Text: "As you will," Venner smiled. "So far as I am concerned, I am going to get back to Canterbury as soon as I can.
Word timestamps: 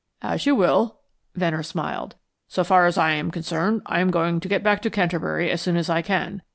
"As 0.23 0.47
you 0.47 0.55
will," 0.55 0.97
Venner 1.35 1.61
smiled. 1.61 2.15
"So 2.47 2.63
far 2.63 2.87
as 2.87 2.97
I 2.97 3.11
am 3.11 3.29
concerned, 3.29 3.83
I 3.85 3.99
am 3.99 4.09
going 4.09 4.39
to 4.39 4.47
get 4.47 4.63
back 4.63 4.81
to 4.81 4.89
Canterbury 4.89 5.51
as 5.51 5.61
soon 5.61 5.75
as 5.77 5.91
I 5.91 6.01
can. 6.01 6.41